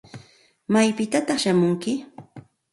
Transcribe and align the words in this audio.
¿Maypitataq 0.73 1.37
shamunki? 1.43 1.93